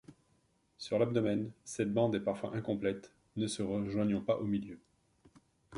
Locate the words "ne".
3.35-3.45